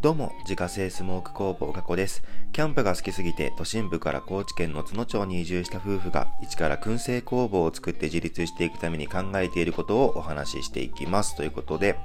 [0.00, 2.22] どうも、自家製スモーク工房加古です。
[2.52, 11.34] キャンプが好きすぎて、都心部から高知県の津野町に移住した夫婦が、一から燻製工房を作って自立していくために考えていることをお話ししていきます。
[11.34, 11.98] ということで、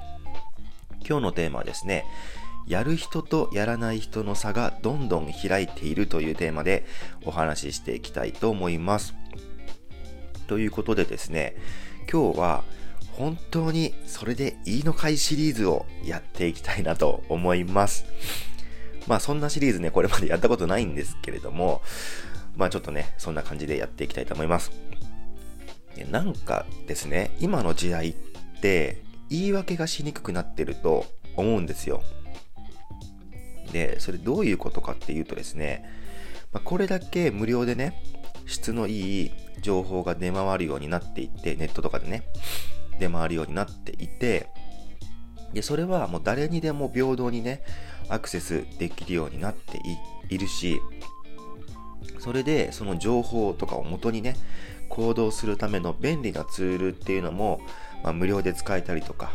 [1.08, 2.04] 今日のテーマはですね、
[2.66, 6.84] やる人とやらない人の差がどんどん開いているというテーマで
[7.24, 9.14] お話ししていきたいと思います。
[10.48, 11.54] ということでですね、
[12.12, 12.64] 今日は
[13.16, 18.04] 本当にそれでいいのかいシリーズをやっていきたいなと思います。
[19.06, 21.82] まあそんなシリーズね、これまでやったことないんですけれども、
[22.56, 24.72] まあちょっとね、そんな感じでやっていきたいと思います。
[26.10, 28.14] なんかですね、今の時代っ
[28.60, 32.02] て言い訳がしにくくなってると思うんですよ。
[33.72, 35.84] で、それどういうことかっていうとですね、
[36.52, 38.00] まあ、これだけ無料でね、
[38.46, 42.22] 質のいい情報が出回るようになっていって、ネットとかでね、
[42.98, 44.48] 出回るようになっていて、
[45.52, 47.62] で、それはもう誰にでも平等にね、
[48.08, 49.80] アクセスできるようになって
[50.28, 50.80] いるし、
[52.18, 54.36] それでその情報とかを元にね、
[54.88, 57.60] 行動するための便利なツールっていうのも、
[58.02, 59.32] まあ、無料で使えたりとか、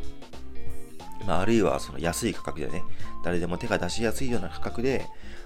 [1.26, 2.84] まあ、あるいはその安い価格でね、
[3.24, 5.06] 誰でも手が出しやすいような価格で、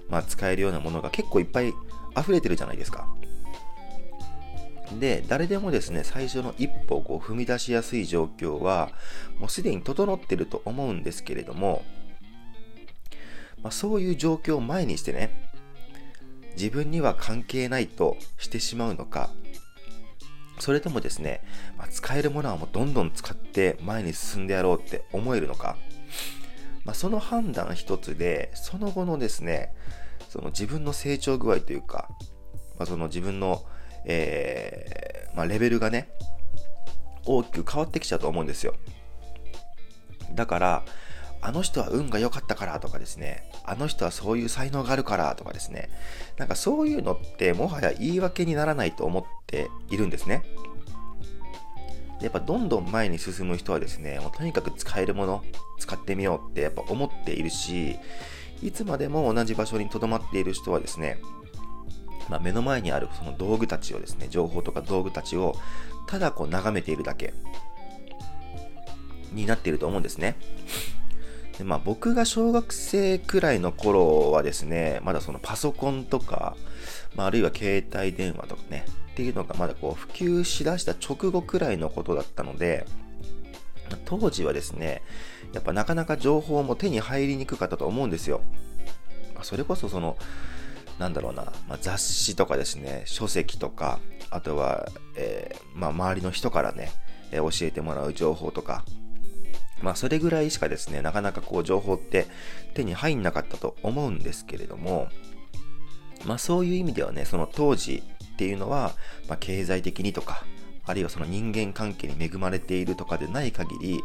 [0.09, 1.73] まあ、使えるようなものが結構いっぱい
[2.17, 3.07] 溢れてるじゃないですか。
[4.99, 8.91] で、誰でもですね、最初の一歩を踏み出しやすい状況は、
[9.39, 11.83] もうすでに整ってると思うんですけれども、
[13.61, 15.49] まあ、そういう状況を前にしてね、
[16.55, 19.29] 自分には関係ないとしてしまうのか、
[20.59, 21.41] それともですね、
[21.77, 25.77] まあ、使えるものはもうどんどん使って前に進んでやろうって思えるのか、
[26.85, 29.73] まあ、その判断一つで、その後のですね、
[30.29, 32.09] その自分の成長具合というか、
[32.77, 33.63] まあ、その自分の
[34.05, 34.82] え、
[35.35, 36.09] まあ、レベルがね、
[37.25, 38.75] 大きく変わってきちゃうと思うんですよ。
[40.33, 40.83] だから、
[41.41, 45.89] あの人は運が良かったからとかですね、あの人はそういう才能があるからとかですね、
[46.37, 50.43] なんかそういうのってもはや言い訳にならないと思っているんですね。
[52.21, 55.43] やっぱどんどん前に進む人はですね、もうとにかく使えるもの、
[55.79, 57.97] 使ってみようってやっぱ思っているし、
[58.61, 61.19] いつまでも同じ場所に留まっている人はですね、
[62.29, 65.55] まあ、目の前にあるその道具たちをですね、情報とか道具たちを
[66.07, 67.33] ただこう眺めているだけ
[69.31, 70.35] になっていると思うんですね。
[71.57, 76.55] でまあ、僕が小学生くらいの頃はですね、まだそのパソコンとか、
[77.15, 82.87] まあ、あるいは携帯電話とかね、っていうのがまだこう普及しだした直後くらいのことだったので、
[84.05, 85.03] 当時はですね、
[85.53, 88.41] やっぱなかなか情報も手に入りにくかったと思うんですよ。
[89.43, 90.17] それこそその、
[90.99, 93.99] なんだろうな、まあ、雑誌とかですね、書籍とか、
[94.29, 96.91] あとは、えー、まあ、周りの人からね、
[97.31, 98.83] えー、教えてもらう情報とか、
[99.81, 102.27] まあ、それぐらいしかですね、なかなかこう、情報って
[102.73, 105.09] 手に入んなかったと思うんですけれども、
[106.25, 108.03] まあ、そういう意味ではね、その当時
[108.33, 108.93] っていうのは、
[109.27, 110.45] まあ、経済的にとか、
[110.85, 114.03] あるいはその人間関係に恵まれているとかでない限り、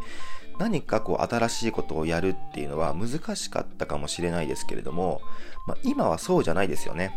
[0.59, 5.21] 何かこう新しいことをやるっていうのは難しかったかもしれないですけれども、
[5.67, 7.13] まあ、今はそうじゃないですよね。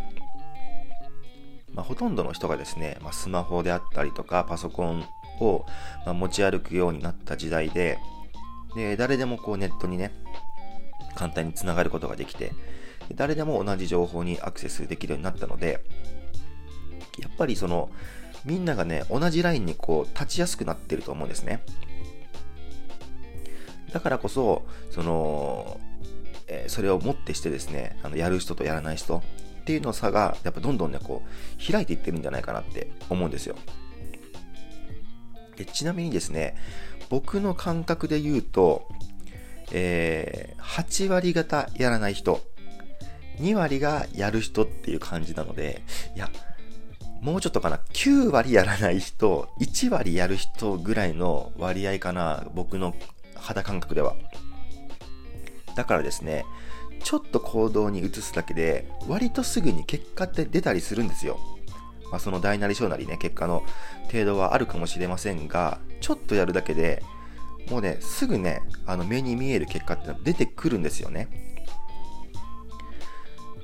[1.73, 5.05] まあ、ほとんどの人がですね、まあ、スマホであったりとかパソコン
[5.39, 5.65] を、
[6.05, 7.97] ま持ち歩くようになった時代で、
[8.75, 10.11] で誰でもこうネットにね、
[11.15, 12.51] 簡単につながることができて、
[13.15, 15.83] 誰でも同じ情報にアクセスできるようになったので、
[17.19, 17.89] やっぱりその、
[18.45, 21.63] みんながね、同じラインにこう立ちやすくなってると思うんですね。
[23.93, 25.79] だからこそ、その、
[26.47, 33.55] えー、それをもってしてですね、あの、やる人とやらない人っていうの差が、やっぱどんどんね、こう、開いていってるんじゃないかなって思うんですよ。
[35.57, 36.55] でちなみにですね、
[37.09, 38.87] 僕の感覚で言うと、
[39.71, 42.41] えー、8割方やらない人、
[43.39, 45.83] 2割がやる人っていう感じなので、
[46.15, 46.29] いや、
[47.21, 52.95] もうちょっとかな、9割やらない人、1割やる人ぐらいの割合かな、僕の
[53.35, 54.15] 肌感覚では。
[55.75, 56.45] だからですね、
[57.03, 61.39] ちょっと行動に移すだけで、割とすぐに結果って出たりするんですよ。
[62.11, 63.63] まあ、その大なり小なりね、結果の
[64.11, 67.03] 程度はあるかもしれませんが、ちょっとやるだけで、
[67.69, 71.50] もうね、すぐね、あの目に見える結果ってのは出てくるんですよね。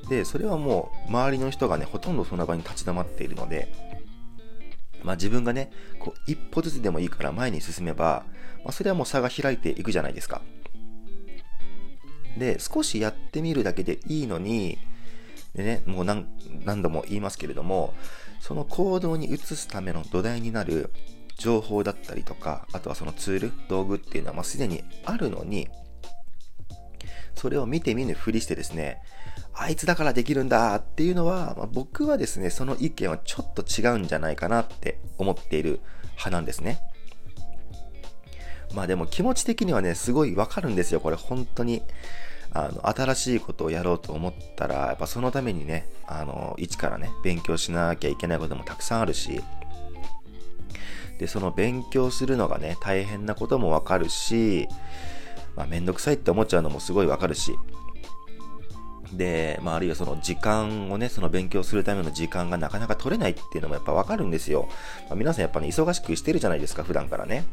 [0.10, 3.68] で、それはもう周りの人がね、ほとんどその場に立ち止まっているので、
[5.04, 8.26] まあ自分がね、こう一歩ずつでもいいから前に進めば、
[8.64, 10.42] まあ、それはもう差が開いていくじゃないですか。
[12.38, 14.78] で、少しやってみるだけでいいのに、
[15.56, 16.28] でね、もう何
[16.66, 17.94] 何度も言いますけれども、
[18.40, 20.92] その行動に移すための土台になる
[21.38, 25.68] 情報だったりとか、あとはそのツール、道具っていうのはまあすでにあるのに、
[27.38, 29.02] それを見て見ぬふりしてですね、
[29.54, 35.80] あいつだからできるんだっていうのは、まあ、僕はですね、その意見はちょっと違うんじゃないかなって思っている
[36.12, 36.80] 派なんですね。
[38.74, 41.84] まあでも気持ち的にはね、すごいわかるんですよ、これ本当に。
[42.52, 49.42] あの、新しいことをやろうと思ったら、やっぱそのためにね、あの、一からね、勉強しなきゃいけないこともたくさんあるし、
[51.20, 54.68] で、その勉強するのがね、大変なこともわかるし、
[55.58, 57.58] まあ、めんどくさいって思っちゃうのもすごいわかるし、
[59.12, 64.70] で、まあ、あるいはその時間をね、その勉強するための時間がなかなか取れないっていうのもやっぱわかるんですよ。
[65.10, 67.46] まあ、皆さんやっぱね、忙しくしてるじゃないですか、普段からね。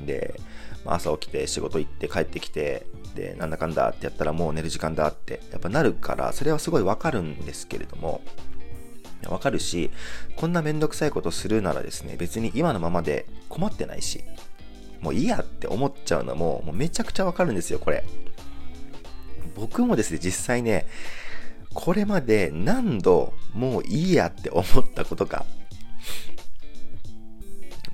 [0.00, 0.40] で、
[0.84, 8.20] まあ、朝起きて仕事行って帰ってきて、で、なんだかんだってやったらもう寝る時間だって、やっぱなるから、それはすごいわかるんですけれども、
[9.28, 9.90] わかるし、
[10.36, 14.24] こんなめんどくさいことするならですね、別に今のままで困ってないし、
[15.00, 18.04] もういいやって思っちゃうのも、もうめちゃくちゃわかるんですよ、これ。
[19.54, 20.86] 僕もですね、実際ね、
[21.74, 24.64] これまで何度もういいやって思っ
[24.94, 25.44] たことか。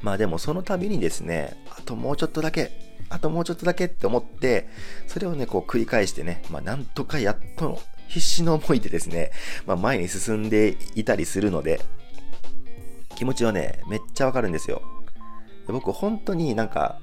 [0.02, 2.70] まあでもその度にですね、あともうちょっとだけ、
[3.08, 4.68] あともうちょっとだけって思って、
[5.06, 9.30] それをね、こう繰り返してね、まあなんとかやっとの必死の思いでですね、
[9.66, 11.80] まあ前に進んでいたりするので、
[13.16, 14.82] 気持ちはね、めっちゃわかるんですよ。
[15.72, 17.00] 僕本当になんか、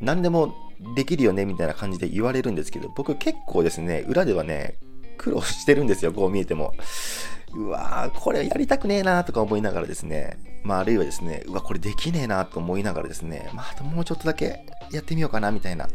[0.00, 0.54] 何でも
[0.96, 4.78] できるよねみたいな感じで言われるんですけど、僕結構ですね、裏ではね、
[5.16, 6.74] 苦労してるんですよ、こう見えても。
[7.54, 15.88] うわー、これやりたくねえなーとか思いながらですね、まああるいはですね、うわ、これできねえなと思いながらですね、まああともうちょっとだけやってみようかなみたいな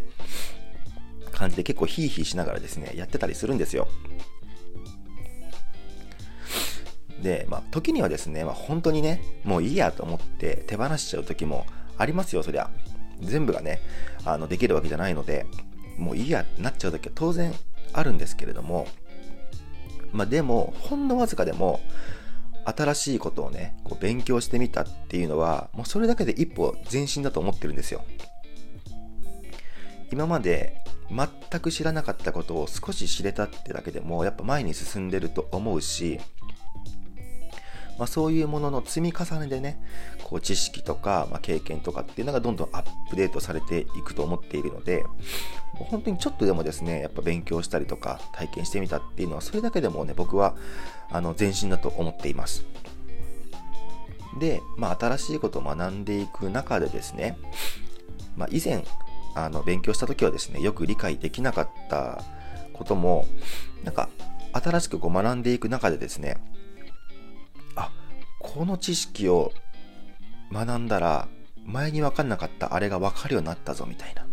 [1.31, 3.87] 感じで結構ヒーヒーしながらですね、やってたりするんですよ。
[7.21, 11.65] で、まあ時にはですね、まあ本当にね、もういいやと思って手放しちゃう時も
[11.97, 12.69] ありますよ、そりゃ。
[13.21, 13.81] 全部がね、
[14.25, 15.45] あの、できるわけじゃないので、
[15.97, 17.53] もういいやなっちゃう時は当然
[17.93, 18.87] あるんですけれども、
[20.11, 21.81] まあでも、ほんのわずかでも、
[22.65, 28.03] 新しいことをね、こう勉強してみたっていうのは、もうそれだけで一歩前進だと思ってるんですよ。
[30.11, 36.19] 今まで全く知らなかったことを少し知れたってだけでも、やっぱ前に進んでると思うし、
[37.97, 39.79] まあ、そういうものの積み重ねでね、
[40.23, 45.03] こう知識とか、まあ、経験とかっていうのがどんどんアップデートされていくと思っているので、
[45.73, 50.55] 本当にちょっとでもですね、やっぱ勉強したりとか体験してみたっていうのは、それだけでもね、僕は
[51.09, 52.65] あの前進だと思っています。
[54.39, 57.37] で、まあ、新しいことを学んでいく中でですね、
[58.35, 58.83] まあ、以前、
[59.35, 62.23] あの勉強した時はですね、よく理解できなかった
[62.73, 63.27] ことも、
[63.83, 64.09] なんか
[64.53, 66.37] 新しくこう学んでいく中でですね、
[68.57, 69.53] この知識を
[70.51, 71.27] 学んだら、
[71.63, 74.23] 前に分かんなかったあれが分かるようになったぞみたいな。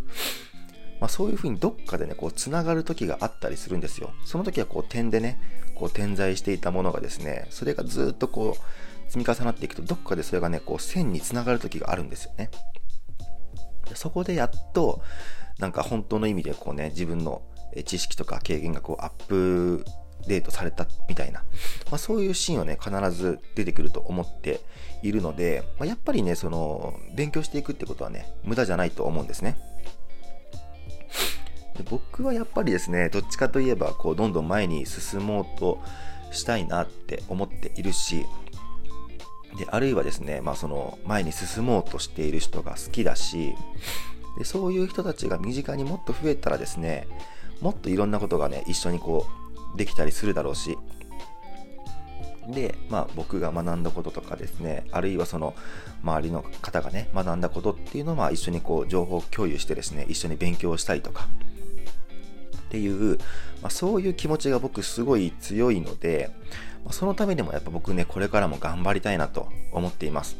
[0.99, 4.15] まあ、そういうふうにどっかでね、こう、つながる時があったりするんですよ。
[4.25, 5.39] その時はこう、点でね、
[5.75, 12.51] こう、点在していたものがですね、それがずっとこう、積み重なっていくと、どっかでそれがね、こう、線につながる時があるんですよね。
[13.95, 15.03] そこでやっと、
[15.59, 17.43] なんか本当の意味でこうね、自分の
[17.85, 19.85] 知識とか経験がこう、アップ
[20.27, 21.41] デートされたみたいな、
[21.91, 24.61] まあ、そういうシーンはね、必ず出てくると思って
[25.03, 29.57] いるので、まあ、やっぱりね、その、勉強していくってことはね、無駄じゃないと思うんですね。
[31.77, 35.81] で僕はやっぱりですね、どっちかといえば、こう、どんどん前に進もうと
[36.31, 38.25] したいなって思っているし、
[39.59, 43.55] で、あるいはですね、まあその、前に進もうとしている人が好きだし、
[44.39, 47.07] でそういう人たちが身近にもっと増えたらですね、
[47.61, 49.44] もっといろんなことがね、一緒にこう、
[49.77, 50.77] できたりするだろうし、
[52.49, 55.55] で、まあ僕が学んだこととかですね、あるいはその
[56.03, 61.29] 周りの方がね、学んだことっていうのをまあ一緒にこう情報共有してですね、一緒に勉強したりとか、
[62.75, 63.19] っていう、
[63.63, 66.31] まあ、そういう気持ちが僕すごい強いので、
[66.85, 70.37] まあ、そのためにもやっぱ僕ね、これからも頑張りたいなと思っています。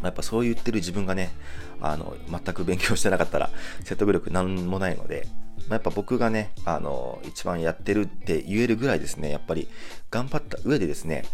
[0.00, 1.32] やっぱそう言ってる自分がね、
[1.80, 5.26] あの、全く勉強してなかったら説得力なんもないので、
[5.68, 9.68] まあ、やっぱ僕がね、あの、一番やってるって言えるぐらいですね、やっぱり
[10.10, 11.24] 頑張った上でですね、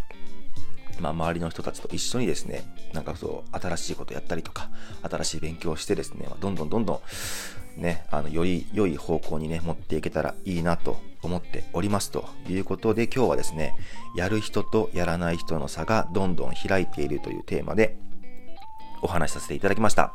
[1.01, 2.63] まあ、周りの人たちと一緒にですね、
[2.93, 4.71] なんかそう、新しいことやったりとか、
[5.03, 7.03] 新しい勉強をしてですね、まあどんどんどんど
[7.79, 13.75] ん、ね、あの、より良い方向にね、持っていけたらいいなと思っておりますということで、今日はですね、
[14.17, 17.97] やる人とやらない人の差がどんどん開いているというテーマで
[19.03, 20.15] お話しさせていただきました。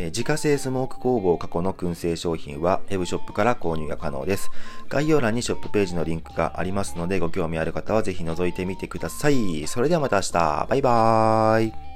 [0.00, 4.48] え、自家製スモーク工房過去の燻製商品は Web ショップから購入が可能です。
[4.88, 9.66] 概要欄にショップページのリンクがありますのでご興味ある方はぜひ覗いてみてください。
[9.66, 10.66] それではまた明日。
[10.70, 11.87] バイバーイ。